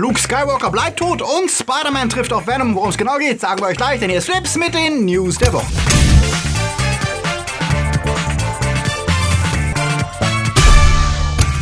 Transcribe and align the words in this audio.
Luke 0.00 0.18
Skywalker 0.18 0.70
bleibt 0.70 0.98
tot 0.98 1.20
und 1.20 1.50
Spider-Man 1.50 2.08
trifft 2.08 2.32
auf 2.32 2.46
Venom. 2.46 2.74
Worum 2.74 2.88
es 2.88 2.96
genau 2.96 3.18
geht, 3.18 3.38
sagen 3.38 3.60
wir 3.60 3.66
euch 3.66 3.76
gleich, 3.76 4.00
denn 4.00 4.08
ist 4.08 4.30
Flips 4.30 4.56
mit 4.56 4.74
den 4.74 5.04
News 5.04 5.36
der 5.36 5.52
Woche. 5.52 5.99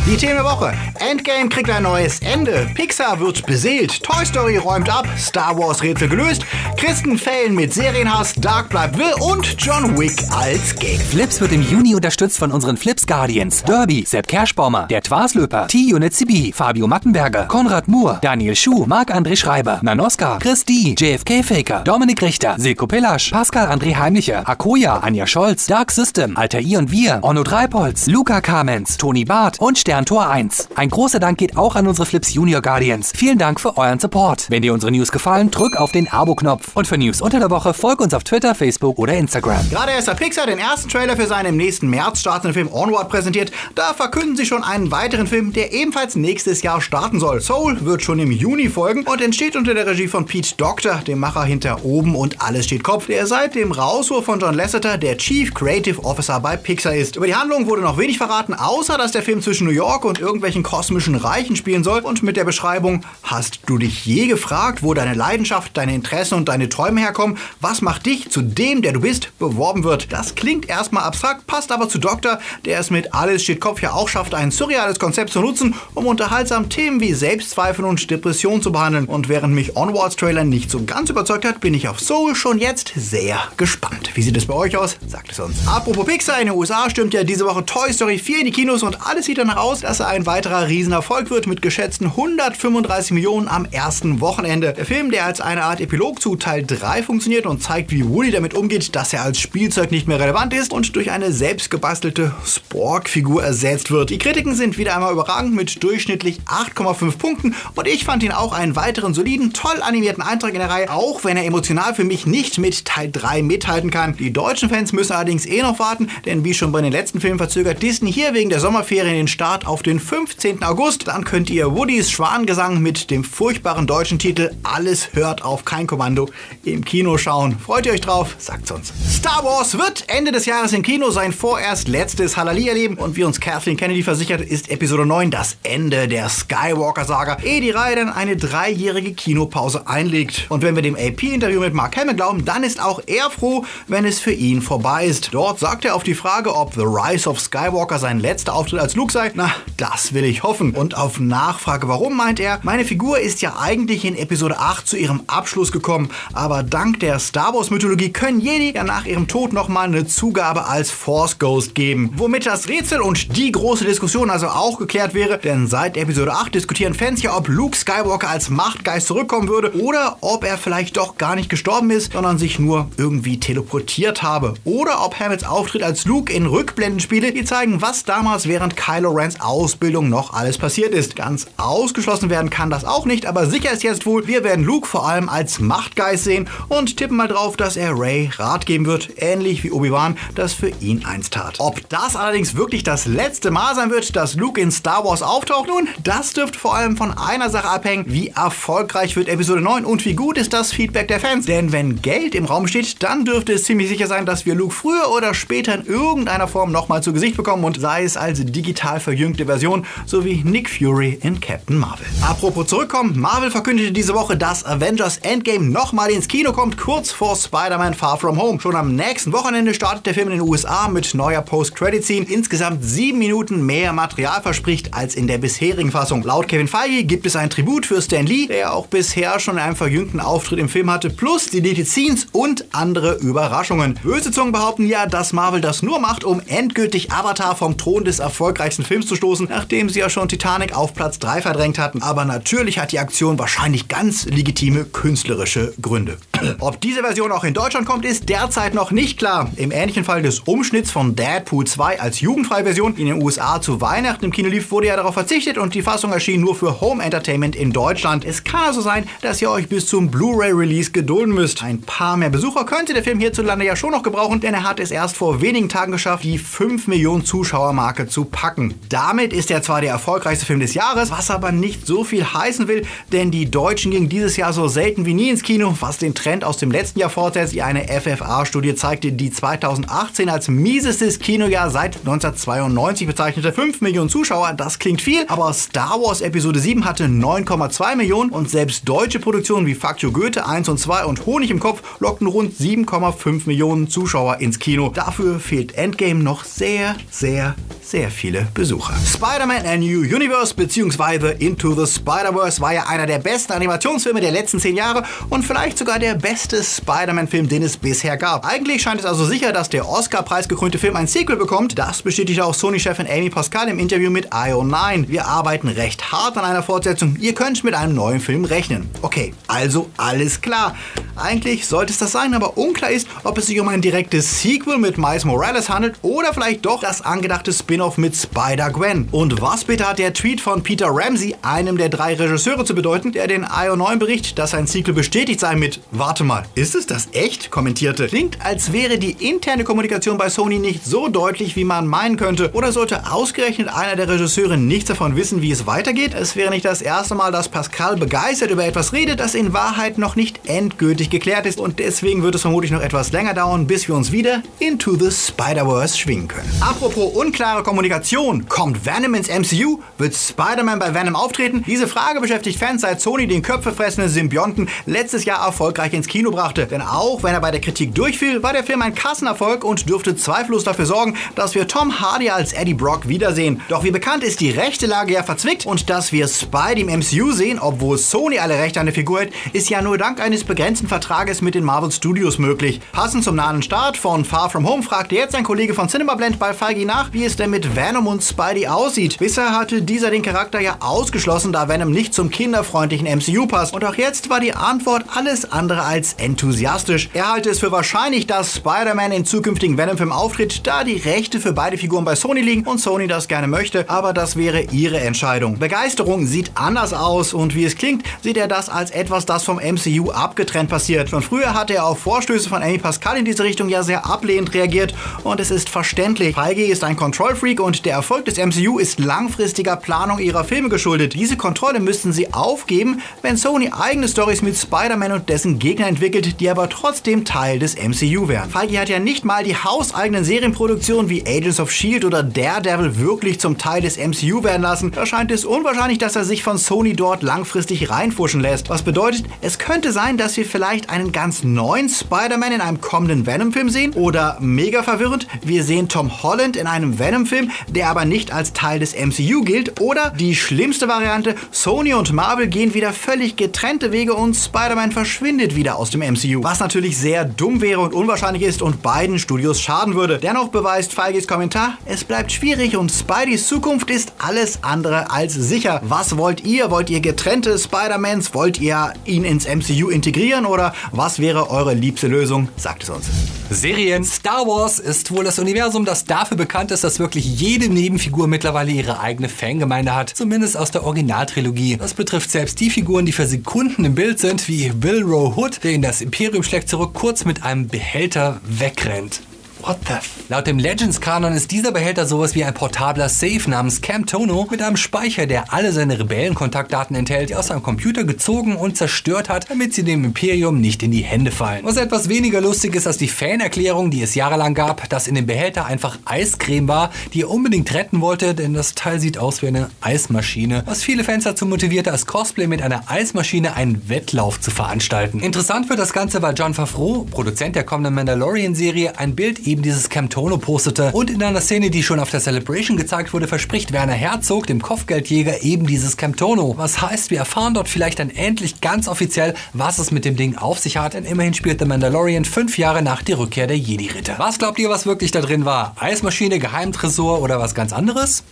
Die 0.09 0.17
Themen 0.17 0.37
der 0.37 0.43
Woche. 0.43 0.73
Endgame 0.95 1.49
kriegt 1.49 1.69
ein 1.69 1.83
neues 1.83 2.19
Ende. 2.21 2.67
Pixar 2.73 3.19
wird 3.19 3.45
beseelt. 3.45 4.01
Toy 4.01 4.25
Story 4.25 4.57
räumt 4.57 4.89
ab. 4.89 5.07
Star 5.15 5.55
Wars 5.55 5.83
Rätsel 5.83 6.09
gelöst. 6.09 6.43
Christen 6.77 7.15
fällen 7.15 7.53
mit 7.53 7.75
Serienhass. 7.75 8.33
Dark 8.33 8.69
bleibt 8.69 8.97
will. 8.97 9.13
Und 9.19 9.55
John 9.59 9.99
Wick 9.99 10.19
als 10.31 10.75
Game. 10.77 10.99
Flips 10.99 11.39
wird 11.39 11.51
im 11.51 11.61
Juni 11.61 11.93
unterstützt 11.93 12.39
von 12.39 12.51
unseren 12.51 12.75
Flips 12.75 13.05
Guardians. 13.05 13.63
Derby, 13.63 14.03
Sepp 14.03 14.27
Kerschbaumer, 14.27 14.87
der 14.87 15.03
Twaslöper, 15.03 15.67
T-Unit 15.67 16.11
CB, 16.11 16.53
Fabio 16.53 16.87
Mattenberger, 16.87 17.45
Konrad 17.45 17.87
Moore, 17.87 18.17
Daniel 18.23 18.55
Schuh, 18.55 18.87
Marc-André 18.87 19.35
Schreiber, 19.35 19.79
Nanoska, 19.83 20.39
Chris 20.41 20.65
D, 20.65 20.95
JFK 20.97 21.43
Faker, 21.43 21.81
Dominik 21.81 22.23
Richter, 22.23 22.55
Silko 22.57 22.87
Pillasch, 22.87 23.29
Pascal 23.29 23.67
André 23.67 23.95
Heimlicher, 23.95 24.41
Akoya, 24.49 24.97
Anja 24.97 25.27
Scholz, 25.27 25.67
Dark 25.67 25.91
System, 25.91 26.35
Alter 26.35 26.61
I 26.61 26.77
und 26.77 26.89
Wir, 26.89 27.19
Onno 27.21 27.43
Dreipolz, 27.43 28.07
Luca 28.07 28.41
Kamens, 28.41 28.97
Toni 28.97 29.23
Barth. 29.23 29.59
Und 29.59 29.77
Stern 29.77 29.98
Tor 30.05 30.29
1. 30.29 30.69
Ein 30.75 30.89
großer 30.89 31.19
Dank 31.19 31.37
geht 31.37 31.57
auch 31.57 31.75
an 31.75 31.87
unsere 31.87 32.05
Flips 32.05 32.33
Junior 32.33 32.61
Guardians. 32.61 33.11
Vielen 33.15 33.37
Dank 33.37 33.59
für 33.59 33.77
euren 33.77 33.99
Support. 33.99 34.47
Wenn 34.49 34.61
dir 34.61 34.73
unsere 34.73 34.91
News 34.91 35.11
gefallen, 35.11 35.51
drück 35.51 35.75
auf 35.77 35.91
den 35.91 36.07
Abo-Knopf. 36.07 36.75
Und 36.75 36.87
für 36.87 36.97
News 36.97 37.21
unter 37.21 37.39
der 37.39 37.49
Woche 37.49 37.73
folg 37.73 37.99
uns 38.01 38.13
auf 38.13 38.23
Twitter, 38.23 38.55
Facebook 38.55 38.97
oder 38.97 39.13
Instagram. 39.13 39.69
Gerade 39.69 39.91
erst 39.91 40.07
hat 40.07 40.17
Pixar 40.17 40.47
den 40.47 40.59
ersten 40.59 40.89
Trailer 40.89 41.15
für 41.15 41.27
seinen 41.27 41.47
im 41.47 41.57
nächsten 41.57 41.89
März 41.89 42.19
startenden 42.19 42.53
Film 42.53 42.71
Onward 42.71 43.09
präsentiert. 43.09 43.51
Da 43.75 43.93
verkünden 43.93 44.37
sie 44.37 44.45
schon 44.45 44.63
einen 44.63 44.91
weiteren 44.91 45.27
Film, 45.27 45.51
der 45.53 45.73
ebenfalls 45.73 46.15
nächstes 46.15 46.61
Jahr 46.61 46.81
starten 46.81 47.19
soll. 47.19 47.41
Soul 47.41 47.83
wird 47.85 48.01
schon 48.01 48.19
im 48.19 48.31
Juni 48.31 48.69
folgen 48.69 49.03
und 49.03 49.21
entsteht 49.21 49.55
unter 49.55 49.73
der 49.73 49.87
Regie 49.87 50.07
von 50.07 50.25
Pete 50.25 50.55
Doctor, 50.55 51.01
dem 51.05 51.19
Macher 51.19 51.43
hinter 51.43 51.83
Oben 51.83 52.15
und 52.15 52.41
Alles 52.41 52.65
steht 52.65 52.83
Kopf, 52.83 53.07
der 53.07 53.27
seit 53.27 53.55
dem 53.55 53.71
Rauswurf 53.71 54.25
von 54.25 54.39
John 54.39 54.55
Lasseter 54.55 54.97
der 54.97 55.17
Chief 55.17 55.53
Creative 55.53 56.03
Officer 56.03 56.39
bei 56.39 56.55
Pixar 56.55 56.95
ist. 56.95 57.15
Über 57.15 57.27
die 57.27 57.35
Handlung 57.35 57.67
wurde 57.67 57.81
noch 57.81 57.97
wenig 57.97 58.17
verraten, 58.17 58.53
außer 58.53 58.97
dass 58.97 59.11
der 59.11 59.23
Film 59.23 59.41
zwischen 59.41 59.65
New 59.65 59.73
York 59.73 59.88
York 59.89 60.05
und 60.05 60.19
irgendwelchen 60.19 60.61
kosmischen 60.61 61.15
Reichen 61.15 61.55
spielen 61.55 61.83
soll 61.83 62.01
und 62.01 62.21
mit 62.21 62.37
der 62.37 62.43
Beschreibung, 62.43 63.03
hast 63.23 63.61
du 63.65 63.79
dich 63.79 64.05
je 64.05 64.27
gefragt, 64.27 64.83
wo 64.83 64.93
deine 64.93 65.15
Leidenschaft, 65.15 65.75
deine 65.75 65.95
Interessen 65.95 66.35
und 66.35 66.47
deine 66.47 66.69
Träume 66.69 67.01
herkommen? 67.01 67.39
Was 67.59 67.81
macht 67.81 68.05
dich 68.05 68.29
zu 68.29 68.43
dem, 68.43 68.83
der 68.83 68.93
du 68.93 69.01
bist, 69.01 69.31
beworben 69.39 69.83
wird? 69.83 70.13
Das 70.13 70.35
klingt 70.35 70.69
erstmal 70.69 71.05
abstrakt, 71.05 71.47
passt 71.47 71.71
aber 71.71 71.89
zu 71.89 71.97
Doktor, 71.97 72.37
der 72.65 72.79
es 72.79 72.91
mit 72.91 73.15
Alles 73.15 73.41
steht 73.41 73.61
Kopf 73.61 73.81
ja 73.81 73.93
auch 73.93 74.07
schafft, 74.07 74.35
ein 74.35 74.51
surreales 74.51 74.99
Konzept 74.99 75.31
zu 75.31 75.41
nutzen, 75.41 75.73
um 75.95 76.05
unterhaltsam 76.05 76.69
Themen 76.69 77.01
wie 77.01 77.13
Selbstzweifel 77.13 77.83
und 77.83 78.11
Depression 78.11 78.61
zu 78.61 78.71
behandeln. 78.71 79.05
Und 79.05 79.27
während 79.27 79.55
mich 79.55 79.75
Onwards 79.75 80.17
Trailer 80.17 80.43
nicht 80.43 80.69
so 80.69 80.85
ganz 80.85 81.09
überzeugt 81.09 81.45
hat, 81.45 81.61
bin 81.61 81.73
ich 81.73 81.87
auf 81.87 81.99
Soul 81.99 82.35
schon 82.35 82.59
jetzt 82.59 82.93
sehr 82.95 83.39
gespannt. 83.57 84.11
Wie 84.13 84.21
sieht 84.21 84.37
es 84.37 84.45
bei 84.45 84.53
euch 84.53 84.77
aus? 84.77 84.97
Sagt 85.07 85.31
es 85.31 85.39
uns. 85.39 85.67
Apropos 85.67 86.05
Pixar, 86.05 86.39
in 86.39 86.45
den 86.45 86.55
USA 86.55 86.87
stimmt 86.91 87.15
ja 87.15 87.23
diese 87.23 87.45
Woche 87.45 87.65
Toy 87.65 87.91
Story 87.91 88.19
4 88.19 88.41
in 88.41 88.45
die 88.45 88.51
Kinos 88.51 88.83
und 88.83 89.01
alles 89.07 89.25
sieht 89.25 89.39
danach 89.39 89.57
aus, 89.57 89.78
dass 89.83 89.99
er 89.99 90.07
ein 90.07 90.25
weiterer 90.25 90.67
Riesenerfolg 90.67 91.29
wird 91.29 91.47
mit 91.47 91.61
geschätzten 91.61 92.07
135 92.07 93.11
Millionen 93.11 93.47
am 93.47 93.65
ersten 93.65 94.21
Wochenende. 94.21 94.73
Der 94.73 94.85
Film, 94.85 95.11
der 95.11 95.25
als 95.25 95.41
eine 95.41 95.63
Art 95.63 95.79
Epilog 95.79 96.21
zu 96.21 96.35
Teil 96.35 96.65
3 96.65 97.03
funktioniert 97.03 97.45
und 97.45 97.63
zeigt, 97.63 97.91
wie 97.91 98.07
Woody 98.07 98.31
damit 98.31 98.53
umgeht, 98.53 98.95
dass 98.95 99.13
er 99.13 99.23
als 99.23 99.39
Spielzeug 99.39 99.91
nicht 99.91 100.07
mehr 100.07 100.19
relevant 100.19 100.53
ist 100.53 100.73
und 100.73 100.95
durch 100.95 101.11
eine 101.11 101.31
selbstgebastelte 101.31 102.33
Spork-Figur 102.45 103.43
ersetzt 103.43 103.91
wird. 103.91 104.09
Die 104.09 104.17
Kritiken 104.17 104.55
sind 104.55 104.77
wieder 104.77 104.95
einmal 104.95 105.13
überragend 105.13 105.55
mit 105.55 105.83
durchschnittlich 105.83 106.39
8,5 106.45 107.17
Punkten 107.17 107.55
und 107.75 107.87
ich 107.87 108.05
fand 108.05 108.23
ihn 108.23 108.31
auch 108.31 108.53
einen 108.53 108.75
weiteren 108.75 109.13
soliden, 109.13 109.53
toll 109.53 109.81
animierten 109.81 110.23
Eintrag 110.23 110.53
in 110.53 110.59
der 110.59 110.69
Reihe, 110.69 110.91
auch 110.91 111.23
wenn 111.23 111.37
er 111.37 111.45
emotional 111.45 111.93
für 111.93 112.03
mich 112.03 112.25
nicht 112.25 112.57
mit 112.57 112.85
Teil 112.85 113.09
3 113.11 113.43
mithalten 113.43 113.91
kann. 113.91 114.17
Die 114.17 114.33
deutschen 114.33 114.69
Fans 114.69 114.93
müssen 114.93 115.13
allerdings 115.13 115.45
eh 115.45 115.61
noch 115.61 115.79
warten, 115.79 116.09
denn 116.25 116.43
wie 116.43 116.53
schon 116.53 116.71
bei 116.71 116.81
den 116.81 116.91
letzten 116.91 117.21
Filmen 117.21 117.37
verzögert 117.37 117.81
Disney 117.81 118.11
hier 118.11 118.33
wegen 118.33 118.49
der 118.49 118.59
Sommerferien 118.59 119.15
den 119.15 119.27
Start 119.27 119.65
auf 119.69 119.83
den 119.83 119.99
15. 119.99 120.63
August. 120.63 121.07
Dann 121.07 121.23
könnt 121.23 121.51
ihr 121.51 121.75
Woodys 121.75 122.09
Schwangesang 122.09 122.81
mit 122.81 123.11
dem 123.11 123.23
furchtbaren 123.23 123.85
deutschen 123.85 124.17
Titel 124.17 124.49
Alles 124.63 125.13
hört 125.13 125.43
auf 125.43 125.63
kein 125.63 125.85
Kommando 125.85 126.27
im 126.65 126.83
Kino 126.83 127.19
schauen. 127.19 127.57
Freut 127.59 127.85
ihr 127.85 127.93
euch 127.93 128.01
drauf? 128.01 128.35
Sagt's 128.39 128.71
uns. 128.71 128.91
Star 129.07 129.43
Wars 129.43 129.77
wird 129.77 130.05
Ende 130.07 130.31
des 130.31 130.47
Jahres 130.47 130.73
im 130.73 130.81
Kino 130.81 131.11
sein 131.11 131.31
vorerst 131.31 131.87
letztes 131.87 132.35
Halali 132.35 132.67
erleben 132.67 132.97
und 132.97 133.15
wie 133.15 133.23
uns 133.23 133.39
Kathleen 133.39 133.77
Kennedy 133.77 134.01
versichert, 134.01 134.41
ist 134.41 134.71
Episode 134.71 135.05
9 135.05 135.29
das 135.29 135.57
Ende 135.61 136.07
der 136.07 136.29
Skywalker-Saga, 136.29 137.37
ehe 137.43 137.61
die 137.61 137.69
Reihe 137.69 137.95
dann 137.95 138.09
eine 138.09 138.37
dreijährige 138.37 139.13
Kinopause 139.13 139.87
einlegt. 139.87 140.47
Und 140.49 140.63
wenn 140.63 140.75
wir 140.75 140.81
dem 140.81 140.95
AP-Interview 140.95 141.59
mit 141.59 141.75
Mark 141.75 141.95
Hamill 141.95 142.15
glauben, 142.15 142.43
dann 142.43 142.63
ist 142.63 142.81
auch 142.81 143.01
er 143.05 143.29
froh, 143.29 143.65
wenn 143.87 144.05
es 144.05 144.19
für 144.19 144.33
ihn 144.33 144.63
vorbei 144.63 145.05
ist. 145.05 145.29
Dort 145.31 145.59
sagt 145.59 145.85
er 145.85 145.93
auf 145.93 146.03
die 146.03 146.15
Frage, 146.15 146.55
ob 146.55 146.73
The 146.73 146.85
Rise 146.85 147.29
of 147.29 147.39
Skywalker 147.39 147.99
sein 147.99 148.19
letzter 148.19 148.55
Auftritt 148.55 148.79
als 148.79 148.95
Luke 148.95 149.13
sei, 149.13 149.31
na, 149.35 149.53
das 149.77 150.13
will 150.13 150.23
ich 150.23 150.43
hoffen. 150.43 150.71
Und 150.71 150.95
auf 150.95 151.19
Nachfrage, 151.19 151.87
warum 151.87 152.17
meint 152.17 152.39
er, 152.39 152.59
meine 152.63 152.85
Figur 152.85 153.19
ist 153.19 153.41
ja 153.41 153.57
eigentlich 153.59 154.05
in 154.05 154.17
Episode 154.17 154.59
8 154.59 154.87
zu 154.87 154.97
ihrem 154.97 155.21
Abschluss 155.27 155.71
gekommen, 155.71 156.09
aber 156.33 156.63
dank 156.63 156.99
der 156.99 157.19
Star 157.19 157.53
Wars 157.53 157.69
Mythologie 157.69 158.11
können 158.11 158.39
Jedi 158.39 158.73
ja 158.75 158.83
nach 158.83 159.05
ihrem 159.05 159.27
Tod 159.27 159.53
nochmal 159.53 159.87
eine 159.87 160.05
Zugabe 160.05 160.65
als 160.65 160.91
Force 160.91 161.39
Ghost 161.39 161.75
geben. 161.75 162.11
Womit 162.17 162.45
das 162.45 162.67
Rätsel 162.67 163.01
und 163.01 163.37
die 163.37 163.51
große 163.51 163.85
Diskussion 163.85 164.29
also 164.29 164.47
auch 164.47 164.77
geklärt 164.79 165.13
wäre, 165.13 165.37
denn 165.37 165.67
seit 165.67 165.97
Episode 165.97 166.33
8 166.33 166.55
diskutieren 166.55 166.93
Fans 166.93 167.21
ja, 167.21 167.35
ob 167.35 167.47
Luke 167.47 167.77
Skywalker 167.77 168.29
als 168.29 168.49
Machtgeist 168.49 169.07
zurückkommen 169.07 169.47
würde 169.47 169.79
oder 169.79 170.17
ob 170.21 170.43
er 170.43 170.57
vielleicht 170.57 170.97
doch 170.97 171.17
gar 171.17 171.35
nicht 171.35 171.49
gestorben 171.49 171.91
ist, 171.91 172.13
sondern 172.13 172.37
sich 172.37 172.59
nur 172.59 172.89
irgendwie 172.97 173.39
teleportiert 173.39 174.23
habe. 174.23 174.53
Oder 174.63 175.05
ob 175.05 175.19
Hamills 175.19 175.43
Auftritt 175.43 175.83
als 175.83 176.05
Luke 176.05 176.31
in 176.31 176.45
Rückblenden 176.45 176.99
spiele, 176.99 177.31
die 177.31 177.45
zeigen, 177.45 177.81
was 177.81 178.03
damals 178.03 178.47
während 178.47 178.75
Kylo 178.75 179.11
Rens 179.11 179.38
Ausbildung 179.41 180.09
noch 180.09 180.33
alles 180.33 180.57
passiert 180.57 180.93
ist. 180.93 181.15
Ganz 181.15 181.47
ausgeschlossen 181.57 182.29
werden 182.29 182.49
kann 182.49 182.69
das 182.69 182.85
auch 182.85 183.05
nicht, 183.05 183.25
aber 183.25 183.45
sicher 183.45 183.71
ist 183.71 183.83
jetzt 183.83 184.05
wohl, 184.05 184.27
wir 184.27 184.43
werden 184.43 184.65
Luke 184.65 184.87
vor 184.87 185.07
allem 185.07 185.29
als 185.29 185.59
Machtgeist 185.59 186.23
sehen 186.23 186.49
und 186.67 186.97
tippen 186.97 187.17
mal 187.17 187.27
drauf, 187.27 187.57
dass 187.57 187.77
er 187.77 187.97
Ray 187.97 188.29
Rat 188.37 188.65
geben 188.65 188.85
wird, 188.85 189.09
ähnlich 189.17 189.63
wie 189.63 189.71
Obi-Wan 189.71 190.17
das 190.35 190.53
für 190.53 190.69
ihn 190.79 191.05
einst 191.05 191.33
tat. 191.33 191.55
Ob 191.59 191.87
das 191.89 192.15
allerdings 192.15 192.55
wirklich 192.55 192.83
das 192.83 193.05
letzte 193.05 193.51
Mal 193.51 193.75
sein 193.75 193.91
wird, 193.91 194.15
dass 194.15 194.35
Luke 194.35 194.59
in 194.59 194.71
Star 194.71 195.05
Wars 195.05 195.21
auftaucht, 195.21 195.67
nun, 195.67 195.87
das 196.03 196.33
dürfte 196.33 196.59
vor 196.59 196.75
allem 196.75 196.97
von 196.97 197.17
einer 197.17 197.49
Sache 197.49 197.69
abhängen, 197.69 198.05
wie 198.07 198.29
erfolgreich 198.29 199.15
wird 199.15 199.29
Episode 199.29 199.61
9 199.61 199.85
und 199.85 200.05
wie 200.05 200.15
gut 200.15 200.37
ist 200.37 200.53
das 200.53 200.71
Feedback 200.71 201.07
der 201.07 201.19
Fans. 201.19 201.45
Denn 201.45 201.71
wenn 201.71 202.01
Geld 202.01 202.35
im 202.35 202.45
Raum 202.45 202.67
steht, 202.67 203.01
dann 203.03 203.25
dürfte 203.25 203.53
es 203.53 203.63
ziemlich 203.63 203.89
sicher 203.89 204.07
sein, 204.07 204.25
dass 204.25 204.45
wir 204.45 204.55
Luke 204.55 204.73
früher 204.73 205.11
oder 205.15 205.33
später 205.33 205.75
in 205.75 205.85
irgendeiner 205.85 206.47
Form 206.47 206.71
nochmal 206.71 207.03
zu 207.03 207.13
Gesicht 207.13 207.37
bekommen 207.37 207.63
und 207.63 207.79
sei 207.79 208.03
es 208.03 208.17
als 208.17 208.43
digital 208.43 208.99
verjüngte 209.29 209.45
Version 209.45 209.85
sowie 210.05 210.41
Nick 210.43 210.69
Fury 210.69 211.19
in 211.21 211.39
Captain 211.39 211.77
Marvel. 211.77 212.05
Apropos 212.21 212.67
zurückkommen, 212.67 213.19
Marvel 213.19 213.51
verkündete 213.51 213.91
diese 213.91 214.13
Woche, 214.13 214.35
dass 214.37 214.65
Avengers 214.65 215.17
Endgame 215.17 215.69
nochmal 215.69 216.09
ins 216.09 216.27
Kino 216.27 216.51
kommt, 216.51 216.77
kurz 216.77 217.11
vor 217.11 217.35
Spider-Man 217.35 217.93
Far 217.93 218.17
From 218.17 218.41
Home. 218.41 218.59
Schon 218.59 218.75
am 218.75 218.95
nächsten 218.95 219.31
Wochenende 219.31 219.73
startet 219.73 220.05
der 220.07 220.13
Film 220.13 220.29
in 220.29 220.39
den 220.39 220.47
USA 220.47 220.87
mit 220.87 221.13
neuer 221.13 221.41
Post-Credit-Scene. 221.41 222.25
Insgesamt 222.25 222.83
sieben 222.83 223.19
Minuten 223.19 223.65
mehr 223.65 223.93
Material 223.93 224.41
verspricht 224.41 224.93
als 224.93 225.15
in 225.15 225.27
der 225.27 225.37
bisherigen 225.37 225.91
Fassung. 225.91 226.23
Laut 226.23 226.47
Kevin 226.47 226.67
Feige 226.67 227.03
gibt 227.03 227.25
es 227.25 227.35
ein 227.35 227.49
Tribut 227.49 227.85
für 227.85 228.01
Stan 228.01 228.25
Lee, 228.25 228.47
der 228.47 228.73
auch 228.73 228.87
bisher 228.87 229.39
schon 229.39 229.59
einen 229.59 229.75
verjüngten 229.75 230.19
Auftritt 230.19 230.59
im 230.59 230.69
Film 230.69 230.91
hatte, 230.91 231.09
plus 231.09 231.47
Deleted 231.47 231.87
Scenes 231.87 232.27
und 232.31 232.65
andere 232.71 233.15
Überraschungen. 233.17 233.99
Böse 234.01 234.31
Zungen 234.31 234.51
behaupten 234.51 234.87
ja, 234.87 235.05
dass 235.05 235.33
Marvel 235.33 235.61
das 235.61 235.83
nur 235.83 235.99
macht, 235.99 236.23
um 236.23 236.41
endgültig 236.47 237.11
Avatar 237.11 237.55
vom 237.55 237.77
Thron 237.77 238.05
des 238.05 238.19
erfolgreichsten 238.19 238.83
Films 238.83 239.07
zu 239.07 239.15
stoßen, 239.19 239.47
nachdem 239.49 239.89
sie 239.89 239.99
ja 239.99 240.09
schon 240.09 240.29
Titanic 240.29 240.73
auf 240.73 240.93
Platz 240.93 241.19
3 241.19 241.41
verdrängt 241.41 241.77
hatten. 241.77 242.01
Aber 242.01 242.23
natürlich 242.23 242.79
hat 242.79 242.93
die 242.93 242.99
Aktion 242.99 243.37
wahrscheinlich 243.37 243.89
ganz 243.89 244.25
legitime 244.25 244.85
künstlerische 244.85 245.73
Gründe. 245.81 246.17
Ob 246.59 246.79
diese 246.81 247.01
Version 247.01 247.31
auch 247.31 247.43
in 247.43 247.53
Deutschland 247.53 247.85
kommt, 247.85 248.05
ist 248.05 248.29
derzeit 248.29 248.73
noch 248.73 248.91
nicht 248.91 249.17
klar. 249.17 249.49
Im 249.55 249.71
ähnlichen 249.71 250.03
Fall 250.03 250.21
des 250.21 250.39
Umschnitts 250.39 250.91
von 250.91 251.15
Deadpool 251.15 251.65
2 251.65 251.99
als 251.99 252.21
jugendfreie 252.21 252.63
Version 252.63 252.95
in 252.95 253.07
den 253.07 253.21
USA 253.21 253.61
zu 253.61 253.81
Weihnachten 253.81 254.25
im 254.25 254.31
Kino 254.31 254.49
lief, 254.49 254.71
wurde 254.71 254.87
ja 254.87 254.95
darauf 254.95 255.13
verzichtet 255.13 255.57
und 255.57 255.73
die 255.73 255.81
Fassung 255.81 256.11
erschien 256.11 256.41
nur 256.41 256.55
für 256.55 256.81
Home 256.81 257.03
Entertainment 257.03 257.55
in 257.55 257.71
Deutschland. 257.71 258.25
Es 258.25 258.43
kann 258.43 258.67
also 258.67 258.81
sein, 258.81 259.07
dass 259.21 259.41
ihr 259.41 259.51
euch 259.51 259.67
bis 259.67 259.87
zum 259.87 260.09
Blu-ray-Release 260.09 260.91
gedulden 260.91 261.33
müsst. 261.33 261.63
Ein 261.63 261.81
paar 261.81 262.15
mehr 262.17 262.29
Besucher 262.29 262.65
könnte 262.65 262.93
der 262.93 263.03
Film 263.03 263.19
hierzulande 263.19 263.65
ja 263.65 263.75
schon 263.75 263.91
noch 263.91 264.03
gebrauchen, 264.03 264.39
denn 264.39 264.53
er 264.53 264.63
hat 264.63 264.79
es 264.79 264.91
erst 264.91 265.17
vor 265.17 265.41
wenigen 265.41 265.69
Tagen 265.69 265.91
geschafft, 265.91 266.23
die 266.23 266.37
5 266.37 266.87
Millionen 266.87 267.25
Zuschauermarke 267.25 268.07
zu 268.07 268.25
packen. 268.25 268.75
Damit 268.89 269.33
ist 269.33 269.51
er 269.51 269.61
zwar 269.61 269.81
der 269.81 269.91
erfolgreichste 269.91 270.45
Film 270.45 270.59
des 270.59 270.73
Jahres, 270.73 271.11
was 271.11 271.31
aber 271.31 271.51
nicht 271.51 271.85
so 271.85 272.03
viel 272.03 272.23
heißen 272.23 272.67
will, 272.67 272.85
denn 273.11 273.31
die 273.31 273.49
Deutschen 273.51 273.91
gingen 273.91 274.09
dieses 274.09 274.37
Jahr 274.37 274.53
so 274.53 274.67
selten 274.67 275.05
wie 275.05 275.13
nie 275.13 275.29
ins 275.29 275.43
Kino, 275.43 275.75
was 275.79 275.97
den 275.97 276.15
Trend 276.15 276.28
Trend 276.29 276.43
aus 276.43 276.57
dem 276.57 276.69
letzten 276.69 276.99
Jahr 276.99 277.09
fortsetzt, 277.09 277.59
eine 277.59 277.87
FFA-Studie 277.87 278.75
zeigte, 278.75 279.11
die 279.11 279.31
2018 279.31 280.29
als 280.29 280.47
miesestes 280.47 281.17
Kinojahr 281.17 281.71
seit 281.71 281.95
1992 281.95 283.07
bezeichnete. 283.07 283.51
5 283.51 283.81
Millionen 283.81 284.11
Zuschauer, 284.11 284.53
das 284.53 284.77
klingt 284.77 285.01
viel, 285.01 285.25
aber 285.27 285.51
Star 285.53 285.99
Wars 285.99 286.21
Episode 286.21 286.59
7 286.59 286.85
hatte 286.85 287.05
9,2 287.05 287.95
Millionen 287.95 288.29
und 288.29 288.47
selbst 288.47 288.87
deutsche 288.87 289.17
Produktionen 289.17 289.65
wie 289.65 289.75
You 289.97 290.11
Goethe 290.11 290.45
1 290.45 290.69
und 290.69 290.77
2 290.77 291.05
und 291.05 291.25
Honig 291.25 291.49
im 291.49 291.59
Kopf 291.59 291.81
lockten 291.99 292.27
rund 292.27 292.53
7,5 292.53 293.47
Millionen 293.47 293.89
Zuschauer 293.89 294.37
ins 294.39 294.59
Kino. 294.59 294.91
Dafür 294.93 295.39
fehlt 295.39 295.73
Endgame 295.73 296.21
noch 296.21 296.43
sehr, 296.43 296.95
sehr, 297.09 297.55
sehr 297.89 298.11
viele 298.11 298.47
Besucher. 298.53 298.93
Spider-Man 299.03 299.65
A 299.65 299.75
New 299.75 300.01
Universe 300.01 300.53
bzw. 300.53 301.33
Into 301.39 301.73
the 301.73 301.91
Spider-Verse 301.91 302.61
war 302.61 302.71
ja 302.71 302.85
einer 302.85 303.07
der 303.07 303.17
besten 303.17 303.53
Animationsfilme 303.53 304.21
der 304.21 304.31
letzten 304.31 304.59
10 304.59 304.75
Jahre 304.75 305.03
und 305.29 305.43
vielleicht 305.43 305.79
sogar 305.79 305.97
der 305.97 306.13
beste 306.13 306.63
Spider-Man-Film, 306.63 307.49
den 307.49 307.63
es 307.63 307.77
bisher 307.77 308.15
gab. 308.15 308.45
Eigentlich 308.45 308.83
scheint 308.83 308.99
es 308.99 309.07
also 309.07 309.25
sicher, 309.25 309.53
dass 309.53 309.69
der 309.69 309.89
Oscar-Preis 309.89 310.47
gekrönte 310.47 310.77
Film 310.77 310.95
ein 310.97 311.07
Sequel 311.07 311.37
bekommt. 311.37 311.79
Das 311.79 312.03
bestätigte 312.03 312.45
auch 312.45 312.53
Sony-Chefin 312.53 313.07
Amy 313.07 313.31
Pascal 313.31 313.67
im 313.69 313.79
Interview 313.79 314.11
mit 314.11 314.31
IO9. 314.31 315.07
Wir 315.07 315.25
arbeiten 315.25 315.67
recht 315.67 316.11
hart 316.11 316.37
an 316.37 316.45
einer 316.45 316.61
Fortsetzung. 316.61 317.15
Ihr 317.19 317.33
könnt 317.33 317.63
mit 317.63 317.73
einem 317.73 317.95
neuen 317.95 318.19
Film 318.19 318.45
rechnen. 318.45 318.87
Okay, 319.01 319.33
also 319.47 319.89
alles 319.97 320.41
klar. 320.41 320.75
Eigentlich 321.15 321.65
sollte 321.65 321.91
es 321.91 321.97
das 321.97 322.11
sein, 322.11 322.35
aber 322.35 322.55
unklar 322.55 322.91
ist, 322.91 323.07
ob 323.23 323.39
es 323.39 323.47
sich 323.47 323.59
um 323.59 323.67
ein 323.67 323.81
direktes 323.81 324.43
Sequel 324.43 324.77
mit 324.77 324.99
Miles 324.99 325.25
Morales 325.25 325.69
handelt 325.69 325.95
oder 326.03 326.35
vielleicht 326.35 326.65
doch 326.65 326.81
das 326.81 327.01
angedachte 327.01 327.51
Spin-off 327.79 327.97
mit 327.97 328.13
Spider-Gwen. 328.13 329.07
Und 329.11 329.41
was 329.41 329.63
bitte 329.63 329.87
hat 329.87 329.99
der 329.99 330.13
Tweet 330.13 330.41
von 330.41 330.63
Peter 330.63 330.87
Ramsey, 330.89 331.35
einem 331.41 331.77
der 331.77 331.87
drei 331.87 332.13
Regisseure, 332.13 332.65
zu 332.65 332.75
bedeuten, 332.75 333.13
der 333.13 333.27
den 333.27 333.45
IO9 333.45 333.95
berichtet, 333.95 334.37
dass 334.37 334.53
ein 334.53 334.67
Sequel 334.67 334.93
bestätigt 334.93 335.39
sei 335.39 335.55
mit 335.55 335.79
Warte 335.91 336.25
mal, 336.25 336.43
ist 336.55 336.75
es 336.75 336.87
das 336.87 337.07
echt? 337.13 337.51
kommentierte. 337.51 338.07
Klingt, 338.07 338.43
als 338.45 338.73
wäre 338.73 338.97
die 338.97 339.11
interne 339.11 339.63
Kommunikation 339.63 340.17
bei 340.17 340.29
Sony 340.29 340.59
nicht 340.59 340.83
so 340.83 341.07
deutlich, 341.07 341.55
wie 341.55 341.63
man 341.63 341.87
meinen 341.87 342.17
könnte. 342.17 342.51
Oder 342.51 342.73
sollte 342.73 343.09
ausgerechnet 343.09 343.69
einer 343.69 343.95
der 343.95 344.09
Regisseure 344.09 344.57
nichts 344.57 344.89
davon 344.89 345.15
wissen, 345.15 345.41
wie 345.41 345.51
es 345.51 345.65
weitergeht? 345.65 346.13
Es 346.13 346.35
wäre 346.35 346.49
nicht 346.49 346.65
das 346.65 346.81
erste 346.81 347.15
Mal, 347.15 347.31
dass 347.31 347.47
Pascal 347.47 347.95
begeistert 347.95 348.51
über 348.51 348.65
etwas 348.65 348.91
redet, 348.91 349.21
das 349.21 349.35
in 349.35 349.53
Wahrheit 349.53 349.97
noch 349.97 350.17
nicht 350.17 350.49
endgültig 350.49 351.09
geklärt 351.09 351.45
ist. 351.45 351.61
Und 351.61 351.79
deswegen 351.79 352.23
wird 352.23 352.35
es 352.35 352.41
vermutlich 352.41 352.71
noch 352.71 352.81
etwas 352.81 353.13
länger 353.13 353.33
dauern, 353.33 353.67
bis 353.67 353.87
wir 353.87 353.95
uns 353.95 354.11
wieder 354.11 354.43
into 354.59 354.97
the 354.97 355.09
Spider-Verse 355.11 355.97
schwingen 355.97 356.27
können. 356.27 356.51
Apropos 356.59 357.13
unklare 357.15 357.58
Kommunikation. 357.63 358.47
Kommt 358.47 358.85
Venom 358.85 359.13
ins 359.13 359.27
MCU? 359.27 359.79
Wird 359.97 360.15
Spider-Man 360.15 360.79
bei 360.79 360.93
Venom 360.93 361.15
auftreten? 361.15 361.63
Diese 361.67 361.87
Frage 361.87 362.21
beschäftigt 362.21 362.59
Fans, 362.59 362.81
seit 362.81 363.01
Sony 363.01 363.27
den 363.27 363.41
köpfefressenden 363.41 364.11
Symbionten 364.11 364.69
letztes 364.85 365.25
Jahr 365.25 365.45
erfolgreich 365.45 365.93
ins 365.93 366.07
Kino 366.07 366.31
brachte. 366.31 366.65
Denn 366.65 366.81
auch 366.81 367.23
wenn 367.23 367.33
er 367.33 367.41
bei 367.41 367.51
der 367.51 367.61
Kritik 367.61 367.93
durchfiel, 367.95 368.43
war 368.43 368.53
der 368.53 368.63
Film 368.63 368.81
ein 368.81 368.95
Kassenerfolg 368.95 369.63
und 369.63 369.89
dürfte 369.89 370.15
zweifellos 370.15 370.63
dafür 370.63 370.85
sorgen, 370.85 371.15
dass 371.35 371.55
wir 371.55 371.67
Tom 371.67 371.99
Hardy 371.99 372.29
als 372.29 372.53
Eddie 372.53 372.73
Brock 372.73 373.07
wiedersehen. 373.07 373.61
Doch 373.69 373.83
wie 373.83 373.91
bekannt 373.91 374.23
ist 374.23 374.39
die 374.39 374.51
rechte 374.51 374.85
Lage 374.85 375.13
ja 375.13 375.23
verzwickt 375.23 375.65
und 375.65 375.89
dass 375.89 376.11
wir 376.11 376.27
Spidey 376.27 376.81
im 376.81 376.99
MCU 376.99 377.31
sehen, 377.31 377.59
obwohl 377.59 377.97
Sony 377.97 378.39
alle 378.39 378.57
Rechte 378.59 378.79
an 378.79 378.85
der 378.85 378.95
Figur 378.95 379.21
hat, 379.21 379.29
ist 379.53 379.69
ja 379.69 379.81
nur 379.81 379.97
dank 379.97 380.21
eines 380.21 380.43
begrenzten 380.43 380.87
Vertrages 380.87 381.41
mit 381.41 381.55
den 381.55 381.63
Marvel 381.63 381.91
Studios 381.91 382.37
möglich. 382.37 382.79
Passend 382.91 383.23
zum 383.23 383.35
nahen 383.35 383.61
Start 383.61 383.97
von 383.97 384.25
Far 384.25 384.49
From 384.49 384.67
Home 384.67 384.83
fragte 384.83 385.15
jetzt 385.15 385.35
ein 385.35 385.43
Kollege 385.43 385.73
von 385.73 385.89
CinemaBlend 385.89 386.39
bei 386.39 386.53
Feige 386.53 386.85
nach, 386.85 387.13
wie 387.13 387.25
es 387.25 387.35
denn 387.35 387.48
mit 387.49 387.75
Venom 387.75 388.07
und 388.07 388.23
Spidey 388.23 388.67
aussieht. 388.67 389.17
Bisher 389.19 389.51
hatte 389.51 389.81
dieser 389.81 390.11
den 390.11 390.21
Charakter 390.21 390.59
ja 390.59 390.77
ausgeschlossen, 390.79 391.51
da 391.51 391.67
Venom 391.67 391.91
nicht 391.91 392.13
zum 392.13 392.29
kinderfreundlichen 392.29 393.07
MCU 393.07 393.47
passt. 393.47 393.73
Und 393.73 393.83
auch 393.83 393.95
jetzt 393.95 394.29
war 394.29 394.39
die 394.39 394.53
Antwort 394.53 395.05
alles 395.15 395.51
andere 395.51 395.83
als 395.83 396.13
enthusiastisch. 396.13 397.09
Er 397.13 397.31
halte 397.31 397.49
es 397.49 397.59
für 397.59 397.71
wahrscheinlich, 397.71 398.27
dass 398.27 398.55
Spider-Man 398.55 399.11
in 399.11 399.25
zukünftigen 399.25 399.77
Venom-Filmen 399.77 400.13
auftritt, 400.13 400.65
da 400.67 400.83
die 400.83 400.97
Rechte 400.97 401.39
für 401.39 401.53
beide 401.53 401.77
Figuren 401.77 402.05
bei 402.05 402.15
Sony 402.15 402.41
liegen 402.41 402.67
und 402.67 402.79
Sony 402.79 403.07
das 403.07 403.27
gerne 403.27 403.47
möchte, 403.47 403.89
aber 403.89 404.13
das 404.13 404.35
wäre 404.35 404.61
ihre 404.71 404.99
Entscheidung. 404.99 405.57
Begeisterung 405.59 406.27
sieht 406.27 406.51
anders 406.55 406.93
aus 406.93 407.33
und 407.33 407.55
wie 407.55 407.65
es 407.65 407.75
klingt, 407.75 408.03
sieht 408.21 408.37
er 408.37 408.47
das 408.47 408.69
als 408.69 408.91
etwas, 408.91 409.25
das 409.25 409.43
vom 409.43 409.57
MCU 409.57 410.11
abgetrennt 410.11 410.69
passiert. 410.69 411.09
Schon 411.09 411.23
früher 411.23 411.53
hatte 411.53 411.75
er 411.75 411.85
auf 411.85 411.99
Vorstöße 411.99 412.49
von 412.49 412.61
Amy 412.61 412.77
Pascal 412.77 413.17
in 413.17 413.25
diese 413.25 413.43
Richtung 413.43 413.69
ja 413.69 413.83
sehr 413.83 414.05
ablehnend 414.05 414.53
reagiert 414.53 414.93
und 415.23 415.39
es 415.39 415.51
ist 415.51 415.69
verständlich. 415.69 416.35
Feige 416.35 416.65
ist 416.65 416.83
ein 416.83 416.95
Control-Freak 417.39 417.61
und 417.61 417.85
der 417.85 417.93
Erfolg 417.93 418.25
des 418.25 418.37
MCU 418.37 418.79
ist 418.79 418.99
langfristiger 418.99 419.77
Planung 419.77 420.19
ihrer 420.19 420.43
Filme 420.43 420.67
geschuldet. 420.67 421.13
Diese 421.13 421.37
Kontrolle 421.37 421.79
müssten 421.79 422.11
sie 422.11 422.33
aufgeben, 422.33 423.01
wenn 423.21 423.37
Sony 423.37 423.71
eigene 423.71 424.09
Stories 424.09 424.41
mit 424.41 424.57
Spider-Man 424.57 425.13
und 425.13 425.29
dessen 425.29 425.57
Gegner 425.57 425.87
entwickelt, 425.87 426.41
die 426.41 426.49
aber 426.49 426.67
trotzdem 426.67 427.23
Teil 427.23 427.59
des 427.59 427.75
MCU 427.75 428.27
wären. 428.27 428.49
Feige 428.49 428.79
hat 428.79 428.89
ja 428.89 428.99
nicht 428.99 429.23
mal 429.23 429.43
die 429.43 429.55
hauseigenen 429.55 430.25
Serienproduktionen 430.25 431.09
wie 431.09 431.25
Agents 431.25 431.59
of 431.59 431.69
S.H.I.E.L.D. 431.69 432.05
oder 432.05 432.23
Daredevil 432.23 432.97
wirklich 432.97 433.39
zum 433.39 433.57
Teil 433.57 433.81
des 433.81 433.97
MCU 433.97 434.43
werden 434.43 434.61
lassen. 434.61 434.91
Da 434.91 435.05
scheint 435.05 435.31
es 435.31 435.45
unwahrscheinlich, 435.45 435.97
dass 435.97 436.17
er 436.17 436.25
sich 436.25 436.43
von 436.43 436.57
Sony 436.57 436.93
dort 436.93 437.23
langfristig 437.23 437.89
reinfuschen 437.89 438.41
lässt. 438.41 438.69
Was 438.69 438.81
bedeutet, 438.81 439.23
es 439.41 439.59
könnte 439.59 439.93
sein, 439.93 440.17
dass 440.17 440.35
wir 440.35 440.45
vielleicht 440.45 440.89
einen 440.89 441.13
ganz 441.13 441.43
neuen 441.43 441.87
Spider-Man 441.87 442.51
in 442.51 442.61
einem 442.61 442.81
kommenden 442.81 443.25
Venom-Film 443.25 443.69
sehen 443.69 443.93
oder 443.93 444.37
mega 444.41 444.83
verwirrend, 444.83 445.27
wir 445.41 445.63
sehen 445.63 445.87
Tom 445.87 446.21
Holland 446.21 446.57
in 446.57 446.67
einem 446.67 446.99
Venom-Film, 447.29 447.51
der 447.69 447.89
aber 447.89 448.05
nicht 448.05 448.31
als 448.31 448.53
Teil 448.53 448.79
des 448.79 448.93
MCU 448.93 449.43
gilt 449.43 449.79
oder 449.79 450.11
die 450.11 450.35
schlimmste 450.35 450.87
Variante, 450.87 451.35
Sony 451.51 451.93
und 451.93 452.11
Marvel 452.11 452.47
gehen 452.47 452.73
wieder 452.73 452.93
völlig 452.93 453.35
getrennte 453.35 453.91
Wege 453.91 454.13
und 454.13 454.35
Spider-Man 454.35 454.91
verschwindet 454.91 455.55
wieder 455.55 455.77
aus 455.77 455.91
dem 455.91 456.01
MCU. 456.01 456.43
Was 456.43 456.59
natürlich 456.59 456.97
sehr 456.97 457.25
dumm 457.25 457.61
wäre 457.61 457.79
und 457.79 457.93
unwahrscheinlich 457.93 458.43
ist 458.43 458.61
und 458.61 458.81
beiden 458.81 459.19
Studios 459.19 459.61
schaden 459.61 459.95
würde. 459.95 460.19
Dennoch 460.19 460.49
beweist 460.49 460.93
Feiges 460.93 461.27
Kommentar, 461.27 461.77
es 461.85 462.03
bleibt 462.03 462.31
schwierig 462.31 462.75
und 462.75 462.91
Spideys 462.91 463.47
Zukunft 463.47 463.89
ist 463.89 464.13
alles 464.17 464.63
andere 464.63 465.11
als 465.11 465.33
sicher. 465.33 465.81
Was 465.83 466.17
wollt 466.17 466.45
ihr? 466.45 466.71
Wollt 466.71 466.89
ihr 466.89 466.99
getrennte 466.99 467.57
Spider-Mans? 467.57 468.33
Wollt 468.33 468.59
ihr 468.59 468.93
ihn 469.05 469.23
ins 469.23 469.47
MCU 469.47 469.89
integrieren 469.89 470.45
oder 470.45 470.73
was 470.91 471.19
wäre 471.19 471.49
eure 471.49 471.73
liebste 471.73 472.07
Lösung? 472.07 472.49
Sagt 472.57 472.83
es 472.83 472.89
uns. 472.89 473.05
Serien. 473.49 474.03
Star 474.03 474.45
Wars 474.45 474.79
ist 474.79 475.11
wohl 475.11 475.23
das 475.23 475.39
Universum, 475.39 475.85
das 475.85 476.05
dafür 476.05 476.37
bekannt 476.37 476.71
ist, 476.71 476.83
dass 476.83 476.99
wirklich 476.99 477.25
jede 477.25 477.67
Nebenfigur 477.67 478.27
mittlerweile 478.27 478.71
ihre 478.71 478.99
eigene 478.99 479.29
Fangemeinde 479.29 479.95
hat. 479.95 480.09
Zumindest 480.09 480.55
aus 480.57 480.71
der 480.71 480.83
Originaltrilogie. 480.83 481.77
Das 481.77 481.93
betrifft 481.93 482.31
selbst 482.31 482.59
die 482.59 482.69
Figuren, 482.69 483.05
die 483.05 483.11
für 483.11 483.25
Sekunden 483.25 483.85
im 483.85 483.95
Bild 483.95 484.19
sind, 484.19 484.47
wie 484.47 484.69
Bill 484.69 485.03
Rowe 485.03 485.35
Hood, 485.35 485.63
der 485.63 485.71
in 485.71 485.81
das 485.81 486.01
Imperium 486.01 486.43
schlägt 486.43 486.69
zurück, 486.69 486.91
kurz 486.93 487.25
mit 487.25 487.43
einem 487.43 487.67
Behälter 487.67 488.39
wegrennt. 488.43 489.21
What 489.61 489.77
the 489.87 490.19
Laut 490.31 490.45
dem 490.45 490.59
Legends-Kanon 490.59 491.33
ist 491.33 491.49
dieser 491.49 491.71
Behälter 491.71 492.05
sowas 492.05 492.35
wie 492.35 492.43
ein 492.43 492.53
portabler 492.53 493.09
Safe 493.09 493.49
namens 493.49 493.81
Camtono 493.81 494.47
mit 494.51 494.61
einem 494.61 494.77
Speicher, 494.77 495.25
der 495.25 495.51
alle 495.51 495.71
seine 495.71 495.97
Rebellenkontaktdaten 495.97 496.95
enthält, 496.95 497.31
die 497.31 497.35
aus 497.35 497.47
seinem 497.47 497.63
Computer 497.63 498.03
gezogen 498.03 498.55
und 498.55 498.77
zerstört 498.77 499.27
hat, 499.27 499.49
damit 499.49 499.73
sie 499.73 499.81
dem 499.81 500.05
Imperium 500.05 500.61
nicht 500.61 500.83
in 500.83 500.91
die 500.91 501.01
Hände 501.01 501.31
fallen. 501.31 501.65
Was 501.65 501.77
etwas 501.77 502.09
weniger 502.09 502.41
lustig 502.41 502.75
ist 502.75 502.85
als 502.85 502.97
die 502.97 503.07
Fanerklärung, 503.07 503.89
die 503.89 504.03
es 504.03 504.13
jahrelang 504.13 504.53
gab, 504.53 504.87
dass 504.89 505.07
in 505.07 505.15
dem 505.15 505.25
Behälter 505.25 505.65
einfach 505.65 505.97
Eiscreme 506.05 506.67
war, 506.67 506.91
die 507.13 507.21
er 507.21 507.31
unbedingt 507.31 507.73
retten 507.73 508.01
wollte, 508.01 508.35
denn 508.35 508.53
das 508.53 508.75
Teil 508.75 508.99
sieht 508.99 509.17
aus 509.17 509.41
wie 509.41 509.47
eine 509.47 509.71
Eismaschine, 509.81 510.61
was 510.67 510.83
viele 510.83 511.03
Fans 511.03 511.23
dazu 511.23 511.47
motivierte, 511.47 511.91
als 511.91 512.05
Cosplay 512.05 512.45
mit 512.45 512.61
einer 512.61 512.83
Eismaschine 512.85 513.55
einen 513.55 513.89
Wettlauf 513.89 514.39
zu 514.39 514.51
veranstalten. 514.51 515.21
Interessant 515.21 515.69
wird 515.69 515.79
das 515.79 515.91
Ganze, 515.91 516.21
weil 516.21 516.35
John 516.35 516.53
Favreau, 516.53 517.07
Produzent 517.09 517.55
der 517.55 517.63
kommenden 517.63 517.95
Mandalorian-Serie, 517.95 518.99
ein 518.99 519.15
Bild 519.15 519.47
eben 519.49 519.63
dieses 519.63 519.89
Camtono 519.89 520.37
postete 520.37 520.91
und 520.93 521.09
in 521.09 521.23
einer 521.23 521.41
Szene, 521.41 521.71
die 521.71 521.81
schon 521.81 521.99
auf 521.99 522.11
der 522.11 522.19
Celebration 522.19 522.77
gezeigt 522.77 523.13
wurde, 523.13 523.27
verspricht 523.27 523.71
Werner 523.71 523.93
Herzog, 523.93 524.45
dem 524.45 524.61
Kopfgeldjäger, 524.61 525.41
eben 525.41 525.65
dieses 525.65 525.97
Camtono. 525.97 526.53
Was 526.57 526.81
heißt, 526.81 527.09
wir 527.09 527.17
erfahren 527.17 527.55
dort 527.55 527.67
vielleicht 527.67 527.99
dann 527.99 528.11
endlich 528.11 528.61
ganz 528.61 528.87
offiziell, 528.87 529.33
was 529.53 529.79
es 529.79 529.91
mit 529.91 530.05
dem 530.05 530.15
Ding 530.15 530.37
auf 530.37 530.59
sich 530.59 530.77
hat, 530.77 530.93
denn 530.93 531.03
immerhin 531.03 531.33
spielt 531.33 531.59
The 531.59 531.65
Mandalorian 531.65 532.25
fünf 532.25 532.57
Jahre 532.57 532.83
nach 532.83 533.01
der 533.01 533.17
Rückkehr 533.17 533.47
der 533.47 533.57
Jedi-Ritter. 533.57 534.15
Was 534.19 534.37
glaubt 534.37 534.59
ihr, 534.59 534.69
was 534.69 534.85
wirklich 534.85 535.11
da 535.11 535.21
drin 535.21 535.45
war? 535.45 535.75
Eismaschine, 535.79 536.37
Geheimtresor 536.37 537.21
oder 537.21 537.39
was 537.39 537.55
ganz 537.55 537.73
anderes? 537.73 538.23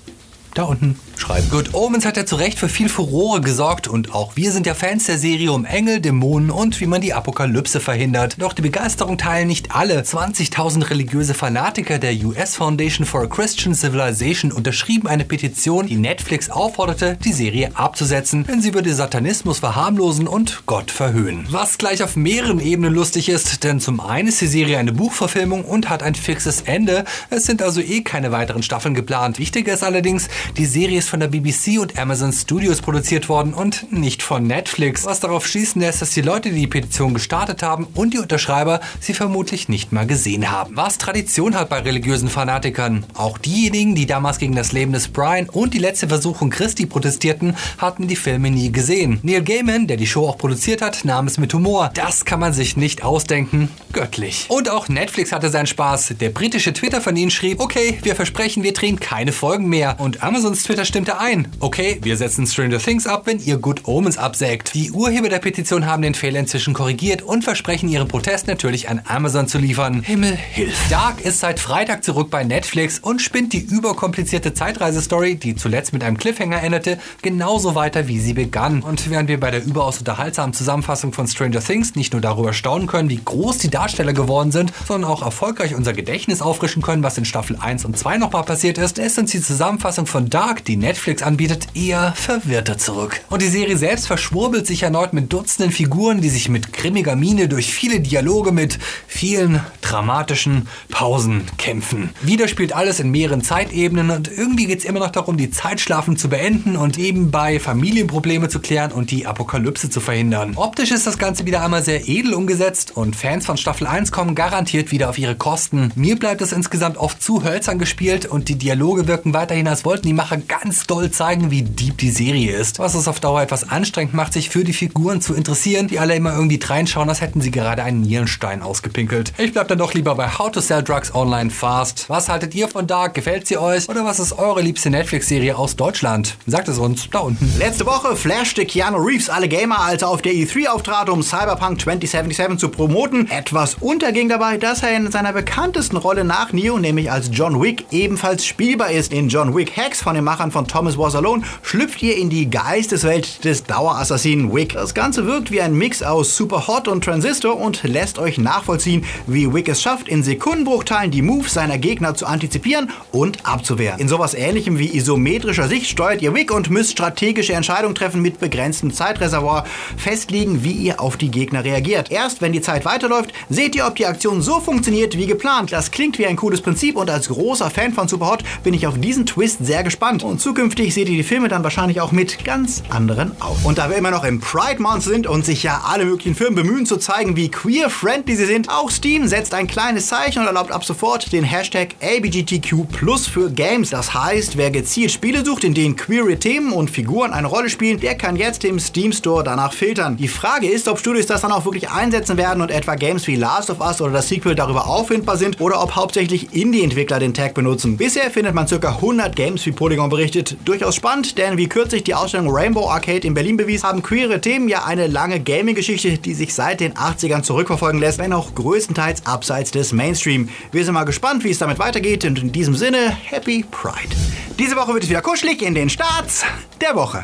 Da 0.57 0.63
unten 0.63 0.99
schreiben. 1.17 1.49
Good 1.49 1.73
Omens 1.73 2.05
hat 2.05 2.17
ja 2.17 2.25
zu 2.25 2.35
Recht 2.35 2.59
für 2.59 2.69
viel 2.69 2.89
Furore 2.89 3.41
gesorgt 3.41 3.87
und 3.87 4.13
auch 4.13 4.35
wir 4.35 4.51
sind 4.51 4.65
ja 4.65 4.73
Fans 4.73 5.05
der 5.05 5.17
Serie 5.17 5.51
um 5.51 5.65
Engel, 5.65 5.99
Dämonen 5.99 6.51
und 6.51 6.79
wie 6.79 6.85
man 6.85 7.01
die 7.01 7.13
Apokalypse 7.13 7.79
verhindert. 7.79 8.35
Doch 8.39 8.53
die 8.53 8.61
Begeisterung 8.61 9.17
teilen 9.17 9.47
nicht 9.47 9.75
alle. 9.75 10.01
20.000 10.01 10.89
religiöse 10.89 11.33
Fanatiker 11.33 11.99
der 11.99 12.13
US 12.25 12.55
Foundation 12.55 13.05
for 13.05 13.21
a 13.21 13.27
Christian 13.27 13.75
Civilization 13.75 14.51
unterschrieben 14.51 15.07
eine 15.07 15.25
Petition, 15.25 15.87
die 15.87 15.97
Netflix 15.97 16.49
aufforderte, 16.49 17.17
die 17.23 17.33
Serie 17.33 17.71
abzusetzen, 17.75 18.45
denn 18.45 18.61
sie 18.61 18.73
würde 18.73 18.93
Satanismus 18.93 19.59
verharmlosen 19.59 20.27
und 20.27 20.63
Gott 20.65 20.91
verhöhnen. 20.91 21.47
Was 21.49 21.77
gleich 21.77 22.03
auf 22.03 22.15
mehreren 22.15 22.59
Ebenen 22.59 22.93
lustig 22.93 23.29
ist, 23.29 23.63
denn 23.63 23.79
zum 23.79 23.99
einen 23.99 24.27
ist 24.27 24.41
die 24.41 24.47
Serie 24.47 24.77
eine 24.77 24.93
Buchverfilmung 24.93 25.65
und 25.65 25.89
hat 25.89 26.03
ein 26.03 26.15
fixes 26.15 26.61
Ende. 26.61 27.05
Es 27.29 27.45
sind 27.45 27.61
also 27.61 27.81
eh 27.81 28.01
keine 28.01 28.31
weiteren 28.31 28.63
Staffeln 28.63 28.93
geplant. 28.93 29.39
Wichtiger 29.39 29.73
ist 29.73 29.83
allerdings, 29.83 30.27
Die 30.55 30.65
Serie 30.65 30.99
ist 30.99 31.09
von 31.09 31.19
der 31.19 31.27
BBC 31.27 31.79
und 31.79 31.99
Amazon 31.99 32.31
Studios 32.31 32.81
produziert 32.81 33.29
worden 33.29 33.53
und 33.53 33.91
nicht 33.91 34.23
von 34.23 34.47
Netflix, 34.47 35.05
was 35.05 35.19
darauf 35.19 35.45
schließen 35.45 35.81
lässt, 35.81 36.01
dass 36.01 36.11
die 36.11 36.21
Leute, 36.21 36.49
die 36.49 36.61
die 36.61 36.67
Petition 36.67 37.13
gestartet 37.13 37.61
haben 37.61 37.87
und 37.93 38.13
die 38.13 38.19
Unterschreiber 38.19 38.79
sie 38.99 39.13
vermutlich 39.13 39.69
nicht 39.69 39.91
mal 39.91 40.07
gesehen 40.07 40.49
haben. 40.49 40.75
Was 40.75 40.97
Tradition 40.97 41.55
hat 41.55 41.69
bei 41.69 41.79
religiösen 41.79 42.29
Fanatikern. 42.29 43.05
Auch 43.13 43.37
diejenigen, 43.37 43.95
die 43.95 44.05
damals 44.05 44.39
gegen 44.39 44.55
das 44.55 44.71
Leben 44.71 44.93
des 44.93 45.09
Brian 45.09 45.49
und 45.49 45.73
die 45.73 45.79
letzte 45.79 46.07
Versuchung 46.07 46.49
Christi 46.49 46.85
protestierten, 46.85 47.55
hatten 47.77 48.07
die 48.07 48.15
Filme 48.15 48.49
nie 48.49 48.71
gesehen. 48.71 49.19
Neil 49.23 49.43
Gaiman, 49.43 49.87
der 49.87 49.97
die 49.97 50.07
Show 50.07 50.27
auch 50.27 50.37
produziert 50.37 50.81
hat, 50.81 51.05
nahm 51.05 51.27
es 51.27 51.37
mit 51.37 51.53
Humor. 51.53 51.91
Das 51.93 52.25
kann 52.25 52.39
man 52.39 52.53
sich 52.53 52.77
nicht 52.77 53.03
ausdenken. 53.03 53.69
Göttlich. 53.93 54.45
Und 54.49 54.69
auch 54.69 54.89
Netflix 54.89 55.31
hatte 55.31 55.49
seinen 55.49 55.67
Spaß. 55.67 56.15
Der 56.19 56.29
britische 56.29 56.73
Twitter 56.73 57.01
von 57.01 57.15
ihnen 57.15 57.31
schrieb, 57.31 57.59
okay, 57.59 57.99
wir 58.03 58.15
versprechen, 58.15 58.63
wir 58.63 58.73
drehen 58.73 58.99
keine 58.99 59.31
Folgen 59.31 59.67
mehr. 59.69 59.99
Und 59.99 60.23
Amazons 60.37 60.61
Twitter 60.61 60.85
stimmte 60.85 61.19
ein. 61.19 61.47
Okay, 61.61 61.97
wir 62.03 62.15
setzen 62.15 62.45
Stranger 62.45 62.77
Things 62.77 63.07
ab, 63.07 63.23
wenn 63.25 63.39
ihr 63.39 63.57
Good 63.57 63.87
Omens 63.87 64.19
absägt. 64.19 64.75
Die 64.75 64.91
Urheber 64.91 65.29
der 65.29 65.39
Petition 65.39 65.87
haben 65.87 66.03
den 66.03 66.13
Fehler 66.13 66.39
inzwischen 66.39 66.75
korrigiert 66.75 67.23
und 67.23 67.43
versprechen 67.43 67.89
ihren 67.89 68.07
Protest 68.07 68.45
natürlich 68.45 68.87
an 68.87 69.01
Amazon 69.07 69.47
zu 69.47 69.57
liefern. 69.57 70.03
Himmel 70.03 70.35
hilf. 70.35 70.77
Dark 70.91 71.21
ist 71.21 71.39
seit 71.39 71.59
Freitag 71.59 72.03
zurück 72.03 72.29
bei 72.29 72.43
Netflix 72.43 72.99
und 72.99 73.19
spinnt 73.19 73.51
die 73.51 73.61
überkomplizierte 73.61 74.53
Zeitreisestory, 74.53 75.37
die 75.37 75.55
zuletzt 75.55 75.91
mit 75.91 76.03
einem 76.03 76.19
Cliffhanger 76.19 76.61
endete, 76.61 76.99
genauso 77.23 77.73
weiter, 77.73 78.07
wie 78.07 78.19
sie 78.19 78.33
begann. 78.33 78.83
Und 78.83 79.09
während 79.09 79.29
wir 79.29 79.39
bei 79.39 79.49
der 79.49 79.65
überaus 79.65 79.97
unterhaltsamen 79.97 80.53
Zusammenfassung 80.53 81.13
von 81.13 81.27
Stranger 81.27 81.61
Things 81.61 81.95
nicht 81.95 82.13
nur 82.13 82.21
darüber 82.21 82.53
staunen 82.53 82.85
können, 82.85 83.09
wie 83.09 83.21
groß 83.25 83.57
die 83.57 83.71
Darsteller 83.71 84.13
geworden 84.13 84.51
sind, 84.51 84.71
sondern 84.87 85.09
auch 85.09 85.23
erfolgreich 85.23 85.73
unser 85.73 85.93
Gedächtnis 85.93 86.43
auffrischen 86.43 86.83
können, 86.83 87.01
was 87.01 87.17
in 87.17 87.25
Staffel 87.25 87.57
1 87.59 87.85
und 87.85 87.97
2 87.97 88.19
nochmal 88.19 88.43
passiert 88.43 88.77
ist, 88.77 88.97
lässt 88.97 89.17
uns 89.17 89.31
die 89.31 89.41
Zusammenfassung 89.41 90.05
von 90.05 90.26
Dark, 90.29 90.65
die 90.65 90.77
Netflix 90.77 91.21
anbietet, 91.21 91.67
eher 91.73 92.13
verwirrter 92.15 92.77
zurück. 92.77 93.21
Und 93.29 93.41
die 93.41 93.47
Serie 93.47 93.77
selbst 93.77 94.07
verschwurbelt 94.07 94.67
sich 94.67 94.83
erneut 94.83 95.13
mit 95.13 95.31
Dutzenden 95.31 95.71
Figuren, 95.71 96.21
die 96.21 96.29
sich 96.29 96.49
mit 96.49 96.73
grimmiger 96.73 97.15
Miene 97.15 97.47
durch 97.47 97.73
viele 97.73 97.99
Dialoge 97.99 98.51
mit 98.51 98.79
vielen 99.07 99.61
dramatischen 99.81 100.67
Pausen 100.89 101.43
kämpfen. 101.57 102.09
Wieder 102.21 102.47
spielt 102.47 102.73
alles 102.73 102.99
in 102.99 103.11
mehreren 103.11 103.41
Zeitebenen 103.41 104.09
und 104.09 104.29
irgendwie 104.29 104.65
geht 104.65 104.79
es 104.79 104.85
immer 104.85 104.99
noch 104.99 105.11
darum, 105.11 105.37
die 105.37 105.51
Zeitschlafen 105.51 106.17
zu 106.17 106.29
beenden 106.29 106.75
und 106.75 106.97
nebenbei 106.97 107.59
Familienprobleme 107.59 108.49
zu 108.49 108.59
klären 108.59 108.91
und 108.91 109.11
die 109.11 109.25
Apokalypse 109.25 109.89
zu 109.89 109.99
verhindern. 109.99 110.53
Optisch 110.55 110.91
ist 110.91 111.07
das 111.07 111.17
Ganze 111.17 111.45
wieder 111.45 111.63
einmal 111.63 111.83
sehr 111.83 112.07
edel 112.07 112.33
umgesetzt 112.33 112.95
und 112.95 113.15
Fans 113.15 113.45
von 113.45 113.57
Staffel 113.57 113.87
1 113.87 114.11
kommen 114.11 114.35
garantiert 114.35 114.91
wieder 114.91 115.09
auf 115.09 115.17
ihre 115.17 115.35
Kosten. 115.35 115.91
Mir 115.95 116.17
bleibt 116.17 116.41
es 116.41 116.51
insgesamt 116.51 116.97
oft 116.97 117.21
zu 117.21 117.43
hölzern 117.43 117.79
gespielt 117.79 118.25
und 118.25 118.49
die 118.49 118.57
Dialoge 118.57 119.07
wirken 119.07 119.33
weiterhin, 119.33 119.67
als 119.67 119.85
wollten 119.85 120.06
die 120.07 120.13
Macher 120.13 120.37
ganz 120.37 120.87
doll 120.87 121.11
zeigen, 121.11 121.51
wie 121.51 121.61
deep 121.61 121.97
die 121.97 122.09
Serie 122.09 122.55
ist. 122.55 122.79
Was 122.79 122.95
es 122.95 123.07
auf 123.07 123.19
Dauer 123.19 123.41
etwas 123.41 123.69
anstrengend 123.69 124.13
macht, 124.13 124.33
sich 124.33 124.49
für 124.49 124.63
die 124.63 124.73
Figuren 124.73 125.21
zu 125.21 125.35
interessieren, 125.35 125.87
die 125.87 125.99
alle 125.99 126.15
immer 126.15 126.33
irgendwie 126.33 126.59
reinschauen, 126.63 127.09
als 127.09 127.21
hätten 127.21 127.41
sie 127.41 127.51
gerade 127.51 127.83
einen 127.83 128.01
Nierenstein 128.01 128.61
ausgepinkelt. 128.61 129.33
Ich 129.37 129.53
bleib 129.53 129.67
dann 129.67 129.77
doch 129.77 129.93
lieber 129.93 130.15
bei 130.15 130.29
How 130.29 130.51
to 130.51 130.61
Sell 130.61 130.81
Drugs 130.81 131.13
Online 131.13 131.49
Fast. 131.49 132.09
Was 132.09 132.29
haltet 132.29 132.55
ihr 132.55 132.67
von 132.67 132.87
Dark? 132.87 133.13
Gefällt 133.13 133.47
sie 133.47 133.57
euch? 133.57 133.89
Oder 133.89 134.05
was 134.05 134.19
ist 134.19 134.33
eure 134.33 134.61
liebste 134.61 134.89
Netflix-Serie 134.89 135.57
aus 135.57 135.75
Deutschland? 135.75 136.37
Sagt 136.47 136.69
es 136.69 136.77
uns 136.77 137.09
da 137.09 137.19
unten. 137.19 137.51
Letzte 137.59 137.85
Woche 137.85 138.15
flashte 138.15 138.65
Keanu 138.65 138.97
Reeves 138.97 139.29
alle 139.29 139.47
Gamer, 139.47 139.79
als 139.79 140.01
er 140.01 140.09
auf 140.09 140.21
der 140.21 140.31
E3 140.33 140.67
auftrat, 140.67 141.09
um 141.09 141.21
Cyberpunk 141.21 141.81
2077 141.81 142.57
zu 142.57 142.69
promoten. 142.69 143.29
Etwas 143.29 143.75
unterging 143.81 144.29
dabei, 144.29 144.57
dass 144.57 144.83
er 144.83 144.95
in 144.95 145.11
seiner 145.11 145.33
bekanntesten 145.33 145.97
Rolle 145.97 146.23
nach 146.23 146.53
Neo, 146.53 146.79
nämlich 146.79 147.11
als 147.11 147.29
John 147.31 147.61
Wick, 147.61 147.85
ebenfalls 147.91 148.45
spielbar 148.45 148.91
ist. 148.91 149.11
In 149.11 149.27
John 149.27 149.53
Wick 149.55 149.75
Von 150.01 150.15
den 150.15 150.23
Machern 150.23 150.51
von 150.51 150.67
Thomas 150.67 150.97
Was 150.97 151.15
Alone 151.15 151.43
schlüpft 151.63 152.01
ihr 152.03 152.17
in 152.17 152.29
die 152.29 152.49
Geisteswelt 152.49 153.43
des 153.43 153.63
Dauerassassinen 153.63 154.53
Wick. 154.53 154.73
Das 154.73 154.93
Ganze 154.93 155.25
wirkt 155.25 155.51
wie 155.51 155.61
ein 155.61 155.73
Mix 155.73 156.03
aus 156.03 156.35
Super 156.35 156.67
Hot 156.67 156.87
und 156.87 157.03
Transistor 157.03 157.59
und 157.59 157.83
lässt 157.83 158.19
euch 158.19 158.37
nachvollziehen, 158.37 159.05
wie 159.25 159.53
Wick 159.53 159.69
es 159.69 159.81
schafft, 159.81 160.07
in 160.07 160.23
Sekundenbruchteilen 160.23 161.11
die 161.11 161.21
Moves 161.21 161.53
seiner 161.53 161.77
Gegner 161.77 162.15
zu 162.15 162.25
antizipieren 162.25 162.91
und 163.11 163.45
abzuwehren. 163.45 163.99
In 163.99 164.07
sowas 164.07 164.33
ähnlichem 164.33 164.77
wie 164.77 164.95
isometrischer 164.95 165.67
Sicht 165.67 165.87
steuert 165.89 166.21
ihr 166.21 166.33
Wick 166.33 166.53
und 166.53 166.69
müsst 166.69 166.91
strategische 166.91 167.53
Entscheidungen 167.53 167.95
treffen 167.95 168.21
mit 168.21 168.39
begrenztem 168.39 168.93
Zeitreservoir, 168.93 169.65
festlegen, 169.97 170.63
wie 170.63 170.71
ihr 170.71 171.01
auf 171.01 171.17
die 171.17 171.31
Gegner 171.31 171.63
reagiert. 171.63 172.11
Erst 172.11 172.41
wenn 172.41 172.51
die 172.51 172.61
Zeit 172.61 172.85
weiterläuft, 172.85 173.33
seht 173.49 173.75
ihr, 173.75 173.87
ob 173.87 173.95
die 173.95 174.05
Aktion 174.05 174.41
so 174.41 174.59
funktioniert 174.59 175.17
wie 175.17 175.27
geplant. 175.27 175.71
Das 175.71 175.91
klingt 175.91 176.17
wie 176.19 176.27
ein 176.27 176.35
cooles 176.35 176.61
Prinzip 176.61 176.95
und 176.95 177.09
als 177.09 177.29
großer 177.29 177.69
Fan 177.69 177.93
von 177.93 178.07
Superhot 178.07 178.43
bin 178.63 178.73
ich 178.73 178.87
auf 178.87 178.99
diesen 178.99 179.25
Twist 179.25 179.65
sehr 179.65 179.83
gespannt. 179.87 180.23
Und 180.23 180.41
zukünftig 180.41 180.93
seht 180.93 181.07
ihr 181.07 181.15
die 181.15 181.23
Filme 181.23 181.47
dann 181.47 181.63
wahrscheinlich 181.63 182.01
auch 182.01 182.11
mit 182.11 182.43
ganz 182.43 182.83
anderen 182.89 183.31
Augen. 183.41 183.59
Und 183.63 183.77
da 183.77 183.89
wir 183.89 183.95
immer 183.95 184.11
noch 184.11 184.25
im 184.25 184.41
Pride 184.41 184.81
Month 184.81 185.03
sind 185.03 185.27
und 185.27 185.45
sich 185.45 185.63
ja 185.63 185.81
alle 185.85 186.03
möglichen 186.03 186.35
Firmen 186.35 186.55
bemühen 186.55 186.85
zu 186.85 186.97
zeigen, 186.97 187.37
wie 187.37 187.49
queer-friendly 187.49 188.35
sie 188.35 188.45
sind, 188.45 188.69
auch 188.69 188.91
Steam 188.91 189.27
setzt 189.27 189.53
ein 189.53 189.67
kleines 189.67 190.07
Zeichen 190.07 190.39
und 190.39 190.47
erlaubt 190.47 190.71
ab 190.71 190.83
sofort 190.83 191.31
den 191.31 191.45
Hashtag 191.45 191.95
LGBTQ 192.01 192.85
für 193.31 193.49
Games. 193.49 193.91
Das 193.91 194.13
heißt, 194.13 194.57
wer 194.57 194.71
gezielt 194.71 195.11
Spiele 195.11 195.45
sucht, 195.45 195.63
in 195.63 195.73
denen 195.73 195.95
queere 195.95 196.37
Themen 196.37 196.73
und 196.73 196.89
Figuren 196.89 197.31
eine 197.31 197.47
Rolle 197.47 197.69
spielen, 197.69 197.99
der 197.99 198.15
kann 198.15 198.35
jetzt 198.35 198.65
im 198.65 198.79
Steam 198.79 199.13
Store 199.13 199.43
danach 199.43 199.71
filtern. 199.71 200.17
Die 200.17 200.27
Frage 200.27 200.67
ist, 200.67 200.87
ob 200.87 200.99
Studios 200.99 201.27
das 201.27 201.41
dann 201.41 201.51
auch 201.51 201.63
wirklich 201.63 201.89
einsetzen 201.89 202.37
werden 202.37 202.61
und 202.61 202.71
etwa 202.71 202.95
Games 202.95 203.25
wie 203.27 203.35
Last 203.35 203.69
of 203.69 203.79
Us 203.79 204.01
oder 204.01 204.11
das 204.11 204.27
Sequel 204.27 204.55
darüber 204.55 204.87
auffindbar 204.87 205.37
sind 205.37 205.61
oder 205.61 205.81
ob 205.81 205.95
hauptsächlich 205.95 206.53
Indie-Entwickler 206.53 207.19
den 207.19 207.33
Tag 207.33 207.53
benutzen. 207.53 207.95
Bisher 207.95 208.29
findet 208.31 208.53
man 208.53 208.67
ca. 208.67 208.89
100 208.89 209.35
Games, 209.35 209.65
wie 209.65 209.71
Polygon 209.77 210.09
berichtet. 210.09 210.57
Durchaus 210.65 210.95
spannend, 210.95 211.37
denn 211.37 211.57
wie 211.57 211.69
kürzlich 211.69 212.03
die 212.03 212.13
Ausstellung 212.13 212.49
Rainbow 212.49 212.89
Arcade 212.89 213.25
in 213.25 213.33
Berlin 213.33 213.55
bewies, 213.55 213.85
haben 213.85 214.03
queere 214.03 214.41
Themen 214.41 214.67
ja 214.67 214.83
eine 214.83 215.07
lange 215.07 215.39
Gaming-Geschichte, 215.39 216.17
die 216.17 216.33
sich 216.33 216.53
seit 216.53 216.81
den 216.81 216.95
80ern 216.95 217.43
zurückverfolgen 217.43 218.01
lässt, 218.01 218.17
wenn 218.17 218.33
auch 218.33 218.53
größtenteils 218.55 219.25
abseits 219.25 219.71
des 219.71 219.93
Mainstream. 219.93 220.49
Wir 220.73 220.83
sind 220.83 220.95
mal 220.95 221.05
gespannt, 221.05 221.45
wie 221.45 221.51
es 221.51 221.59
damit 221.59 221.79
weitergeht 221.79 222.25
und 222.25 222.39
in 222.39 222.51
diesem 222.51 222.75
Sinne, 222.75 223.15
Happy 223.23 223.63
Pride. 223.71 224.13
Diese 224.59 224.75
Woche 224.75 224.93
wird 224.93 225.03
es 225.03 225.09
wieder 225.09 225.21
kuschelig 225.21 225.61
in 225.61 225.75
den 225.75 225.89
Starts 225.89 226.43
der 226.81 226.95
Woche. 226.95 227.23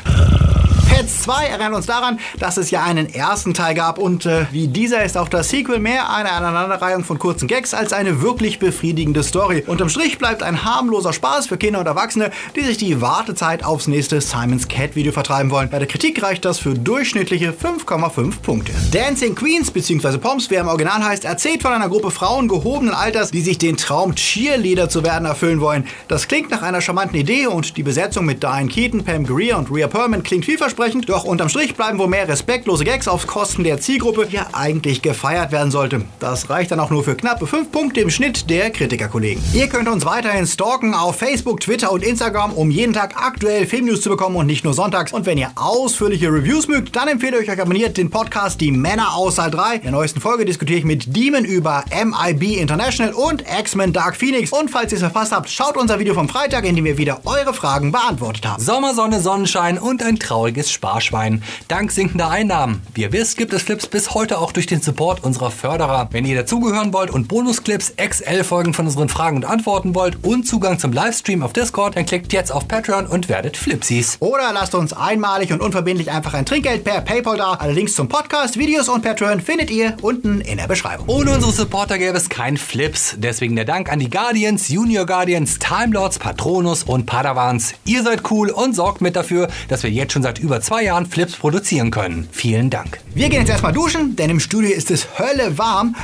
Pets 0.94 1.22
2 1.22 1.46
erinnert 1.46 1.74
uns 1.74 1.86
daran, 1.86 2.20
dass 2.38 2.56
es 2.56 2.70
ja 2.70 2.84
einen 2.84 3.12
ersten 3.12 3.52
Teil 3.52 3.74
gab 3.74 3.98
und 3.98 4.26
äh, 4.26 4.46
wie 4.52 4.68
dieser 4.68 5.02
ist 5.02 5.18
auch 5.18 5.28
das 5.28 5.48
Sequel 5.48 5.80
mehr 5.80 6.08
eine 6.08 6.30
Aneinanderreihung 6.30 7.02
von 7.02 7.18
kurzen 7.18 7.48
Gags 7.48 7.74
als 7.74 7.92
eine 7.92 8.22
wirklich 8.22 8.60
befriedigende 8.60 9.24
Story. 9.24 9.64
Unterm 9.66 9.88
Strich 9.88 10.18
bleibt 10.18 10.44
ein 10.44 10.64
harmloser 10.64 11.12
Spaß 11.12 11.48
für 11.48 11.56
Kinder 11.56 11.80
und 11.80 11.86
Erwachsene, 11.86 12.30
die 12.54 12.60
sich 12.60 12.76
die 12.76 13.00
Wartezeit 13.00 13.64
aufs 13.64 13.88
nächste 13.88 14.20
Simon's 14.20 14.68
Cat 14.68 14.94
Video 14.94 15.10
vertreiben 15.10 15.50
wollen. 15.50 15.68
Bei 15.68 15.80
der 15.80 15.88
Kritik 15.88 16.22
reicht 16.22 16.44
das 16.44 16.60
für 16.60 16.74
durchschnittliche 16.74 17.50
5,5 17.50 18.40
Punkte. 18.40 18.70
Dancing 18.92 19.34
Queens 19.34 19.72
bzw. 19.72 20.18
Poms, 20.18 20.48
wer 20.48 20.60
im 20.60 20.68
Original 20.68 21.02
heißt, 21.02 21.24
erzählt 21.24 21.62
von 21.62 21.72
einer 21.72 21.88
Gruppe 21.88 22.12
Frauen 22.12 22.46
gehobenen 22.46 22.94
Alters, 22.94 23.32
die 23.32 23.42
sich 23.42 23.58
den 23.58 23.76
Traum 23.76 24.14
Cheerleader 24.14 24.88
zu 24.88 25.02
werden 25.02 25.24
erfüllen 25.24 25.60
wollen. 25.60 25.88
Das 26.06 26.28
klingt 26.28 26.52
nach 26.52 26.62
einer 26.62 26.80
charmanten 26.80 27.18
Idee 27.18 27.48
und 27.48 27.76
die 27.76 27.82
Besetzung 27.82 28.26
mit 28.26 28.44
Diane 28.44 28.68
Keaton, 28.68 29.02
Pam 29.02 29.26
Greer 29.26 29.58
und 29.58 29.72
Rhea 29.72 29.88
Perlman 29.88 30.22
klingt 30.22 30.44
vielversprechend 30.44 30.83
ansprechend, 30.84 31.08
doch 31.08 31.24
unterm 31.24 31.48
Strich 31.48 31.74
bleiben 31.74 31.98
wohl 31.98 32.08
mehr 32.08 32.28
respektlose 32.28 32.84
Gags 32.84 33.08
auf 33.08 33.26
Kosten 33.26 33.64
der 33.64 33.80
Zielgruppe, 33.80 34.26
die 34.26 34.36
ja 34.36 34.48
eigentlich 34.52 35.00
gefeiert 35.00 35.50
werden 35.50 35.70
sollte. 35.70 36.02
Das 36.20 36.50
reicht 36.50 36.72
dann 36.72 36.80
auch 36.80 36.90
nur 36.90 37.02
für 37.02 37.14
knappe 37.14 37.46
5 37.46 37.72
Punkte 37.72 38.00
im 38.00 38.10
Schnitt 38.10 38.50
der 38.50 38.70
Kritikerkollegen. 38.70 39.42
Ihr 39.54 39.68
könnt 39.68 39.88
uns 39.88 40.04
weiterhin 40.04 40.46
stalken 40.46 40.94
auf 40.94 41.16
Facebook, 41.16 41.60
Twitter 41.60 41.90
und 41.90 42.02
Instagram, 42.02 42.52
um 42.52 42.70
jeden 42.70 42.92
Tag 42.92 43.14
aktuell 43.16 43.66
Filmnews 43.66 44.02
zu 44.02 44.10
bekommen 44.10 44.36
und 44.36 44.46
nicht 44.46 44.62
nur 44.62 44.74
sonntags. 44.74 45.14
Und 45.14 45.24
wenn 45.24 45.38
ihr 45.38 45.52
ausführliche 45.54 46.28
Reviews 46.28 46.68
mögt, 46.68 46.94
dann 46.94 47.08
empfehle 47.08 47.40
ich 47.40 47.50
euch 47.50 47.60
abonniert 47.60 47.96
den 47.96 48.10
Podcast 48.10 48.60
Die 48.60 48.70
Männer 48.70 49.14
aus 49.14 49.36
Saal 49.36 49.50
3. 49.50 49.76
In 49.76 49.82
der 49.82 49.92
neuesten 49.92 50.20
Folge 50.20 50.44
diskutiere 50.44 50.80
ich 50.80 50.84
mit 50.84 51.16
Demon 51.16 51.46
über 51.46 51.84
MIB 51.90 52.58
International 52.58 53.14
und 53.14 53.42
X-Men 53.42 53.94
Dark 53.94 54.16
Phoenix. 54.16 54.52
Und 54.52 54.70
falls 54.70 54.92
ihr 54.92 54.96
es 54.96 55.02
verpasst 55.02 55.32
habt, 55.32 55.48
schaut 55.48 55.78
unser 55.78 55.98
Video 55.98 56.12
vom 56.12 56.28
Freitag, 56.28 56.66
in 56.66 56.76
dem 56.76 56.84
wir 56.84 56.98
wieder 56.98 57.20
eure 57.24 57.54
Fragen 57.54 57.90
beantwortet 57.90 58.46
haben. 58.46 58.62
Sommer, 58.62 58.92
Sonne, 58.92 59.20
Sonnenschein 59.20 59.78
und 59.78 60.02
ein 60.02 60.18
trauriges 60.18 60.73
Sparschwein. 60.74 61.42
Dank 61.68 61.92
sinkender 61.92 62.28
Einnahmen. 62.28 62.82
Wie 62.92 63.02
ihr 63.02 63.12
wisst, 63.12 63.38
gibt 63.38 63.52
es 63.52 63.62
Flips 63.62 63.86
bis 63.86 64.12
heute 64.14 64.38
auch 64.38 64.52
durch 64.52 64.66
den 64.66 64.82
Support 64.82 65.24
unserer 65.24 65.50
Förderer. 65.50 66.08
Wenn 66.10 66.26
ihr 66.26 66.36
dazugehören 66.36 66.92
wollt 66.92 67.10
und 67.10 67.28
Bonusclips, 67.28 67.94
XL-Folgen 67.96 68.74
von 68.74 68.86
unseren 68.86 69.08
Fragen 69.08 69.36
und 69.36 69.44
Antworten 69.44 69.94
wollt 69.94 70.22
und 70.24 70.46
Zugang 70.46 70.78
zum 70.78 70.92
Livestream 70.92 71.42
auf 71.42 71.52
Discord, 71.52 71.96
dann 71.96 72.04
klickt 72.06 72.32
jetzt 72.32 72.52
auf 72.52 72.68
Patreon 72.68 73.06
und 73.06 73.28
werdet 73.28 73.56
Flipsies. 73.56 74.16
Oder 74.20 74.52
lasst 74.52 74.74
uns 74.74 74.92
einmalig 74.92 75.52
und 75.52 75.60
unverbindlich 75.60 76.10
einfach 76.10 76.34
ein 76.34 76.44
Trinkgeld 76.44 76.84
per 76.84 77.00
PayPal 77.00 77.36
da. 77.36 77.52
Alle 77.54 77.72
Links 77.72 77.94
zum 77.94 78.08
Podcast, 78.08 78.58
Videos 78.58 78.88
und 78.88 79.02
Patreon 79.02 79.40
findet 79.40 79.70
ihr 79.70 79.96
unten 80.02 80.40
in 80.40 80.58
der 80.58 80.66
Beschreibung. 80.66 81.08
Ohne 81.08 81.32
unsere 81.32 81.52
Supporter 81.52 81.98
gäbe 81.98 82.16
es 82.16 82.28
kein 82.28 82.56
Flips. 82.56 83.14
Deswegen 83.18 83.56
der 83.56 83.64
Dank 83.64 83.90
an 83.90 84.00
die 84.00 84.10
Guardians, 84.10 84.68
Junior 84.68 85.06
Guardians, 85.06 85.58
Time 85.58 85.94
Lords, 85.94 86.18
Patronus 86.18 86.82
und 86.82 87.06
Padawans. 87.06 87.74
Ihr 87.84 88.02
seid 88.02 88.30
cool 88.30 88.50
und 88.50 88.74
sorgt 88.74 89.00
mit 89.00 89.16
dafür, 89.16 89.48
dass 89.68 89.82
wir 89.82 89.90
jetzt 89.90 90.12
schon 90.12 90.22
seit 90.22 90.38
über 90.38 90.60
zwei 90.64 90.82
Jahren 90.84 91.06
Flips 91.06 91.36
produzieren 91.36 91.90
können. 91.90 92.28
Vielen 92.32 92.70
Dank. 92.70 92.98
Wir 93.14 93.28
gehen 93.28 93.40
jetzt 93.40 93.50
erstmal 93.50 93.72
duschen, 93.72 94.16
denn 94.16 94.30
im 94.30 94.40
Studio 94.40 94.70
ist 94.70 94.90
es 94.90 95.18
Hölle 95.18 95.58
warm. 95.58 95.94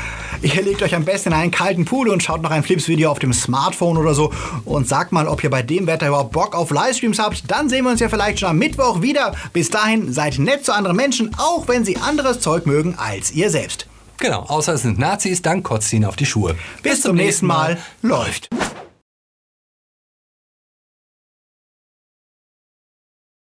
Ihr 0.42 0.62
legt 0.62 0.82
euch 0.82 0.94
am 0.94 1.04
besten 1.04 1.30
in 1.30 1.34
einen 1.34 1.50
kalten 1.50 1.84
Pool 1.84 2.08
und 2.08 2.22
schaut 2.22 2.42
noch 2.42 2.50
ein 2.50 2.62
Flips-Video 2.62 3.10
auf 3.10 3.18
dem 3.18 3.32
Smartphone 3.32 3.98
oder 3.98 4.14
so 4.14 4.32
und 4.64 4.88
sagt 4.88 5.12
mal, 5.12 5.26
ob 5.26 5.42
ihr 5.44 5.50
bei 5.50 5.62
dem 5.62 5.86
Wetter 5.86 6.08
überhaupt 6.08 6.32
Bock 6.32 6.54
auf 6.54 6.70
Livestreams 6.70 7.18
habt. 7.18 7.50
Dann 7.50 7.68
sehen 7.68 7.84
wir 7.84 7.90
uns 7.90 8.00
ja 8.00 8.08
vielleicht 8.08 8.40
schon 8.40 8.50
am 8.50 8.58
Mittwoch 8.58 9.02
wieder. 9.02 9.34
Bis 9.52 9.70
dahin 9.70 10.12
seid 10.12 10.38
nett 10.38 10.64
zu 10.64 10.72
anderen 10.72 10.96
Menschen, 10.96 11.30
auch 11.36 11.68
wenn 11.68 11.84
sie 11.84 11.96
anderes 11.98 12.40
Zeug 12.40 12.66
mögen 12.66 12.94
als 12.96 13.32
ihr 13.32 13.50
selbst. 13.50 13.86
Genau, 14.18 14.42
außer 14.42 14.74
es 14.74 14.82
sind 14.82 14.98
Nazis, 14.98 15.40
dann 15.42 15.62
kotzt 15.62 15.92
ihnen 15.92 16.04
auf 16.04 16.16
die 16.16 16.26
Schuhe. 16.26 16.54
Bis, 16.82 16.92
Bis 16.92 17.02
zum 17.02 17.16
nächsten 17.16 17.46
Mal. 17.46 17.74
Mal. 18.02 18.18
Läuft. 18.18 18.50